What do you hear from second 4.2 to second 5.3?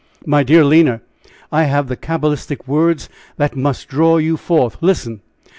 forth listen!